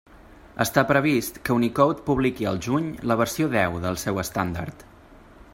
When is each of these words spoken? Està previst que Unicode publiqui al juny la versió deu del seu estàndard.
Està 0.63 0.83
previst 0.91 1.37
que 1.49 1.57
Unicode 1.57 2.07
publiqui 2.09 2.49
al 2.53 2.59
juny 2.69 2.89
la 3.13 3.21
versió 3.23 3.53
deu 3.59 3.81
del 3.85 4.03
seu 4.07 4.23
estàndard. 4.27 4.87